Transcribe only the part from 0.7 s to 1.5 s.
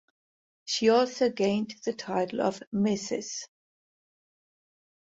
also